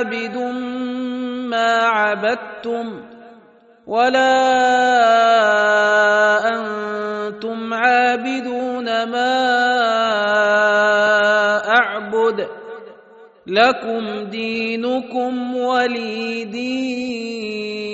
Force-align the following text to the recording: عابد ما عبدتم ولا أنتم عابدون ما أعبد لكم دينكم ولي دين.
عابد 0.00 0.36
ما 1.52 1.76
عبدتم 1.76 3.02
ولا 3.86 4.32
أنتم 6.48 7.74
عابدون 7.74 8.84
ما 9.04 9.36
أعبد 11.68 12.48
لكم 13.46 14.24
دينكم 14.30 15.56
ولي 15.56 16.44
دين. 16.44 17.89